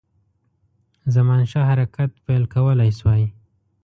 [1.15, 3.25] زمانشاه حرکت پیل کولای شوای.